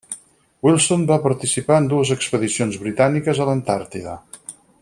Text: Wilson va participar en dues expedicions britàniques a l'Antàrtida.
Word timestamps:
Wilson 0.67 1.03
va 1.11 1.17
participar 1.25 1.77
en 1.83 1.91
dues 1.93 2.13
expedicions 2.17 2.81
britàniques 2.87 3.43
a 3.45 3.51
l'Antàrtida. 3.51 4.21